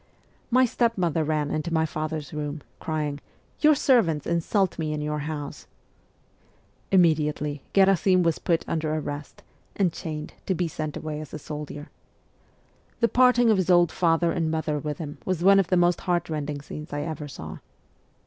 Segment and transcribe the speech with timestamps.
[0.49, 3.19] My stepmother ran into father's room, crying,'
[3.61, 5.67] Your servants insult me in your house!'
[6.99, 9.43] Immediately Gherasim was put under arrest,
[9.75, 11.91] and chained, to be sent away as a soldier.
[12.99, 16.01] The parting of his old father and mother with him was one of the most
[16.01, 17.59] heartrending scenes I ever saw.